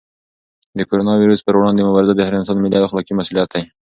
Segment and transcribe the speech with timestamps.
[0.77, 3.63] د کرونا وېروس پر وړاندې مبارزه د هر انسان ملي او اخلاقي مسؤلیت دی.